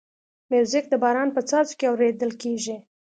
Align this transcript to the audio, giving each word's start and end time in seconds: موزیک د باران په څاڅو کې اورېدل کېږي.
موزیک 0.51 0.85
د 0.89 0.93
باران 1.03 1.29
په 1.35 1.41
څاڅو 1.49 1.73
کې 1.79 1.85
اورېدل 1.91 2.31
کېږي. 2.41 2.75